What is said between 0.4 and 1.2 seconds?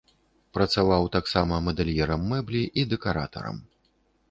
Працаваў